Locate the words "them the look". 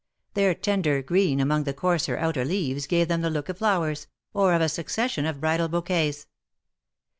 3.07-3.49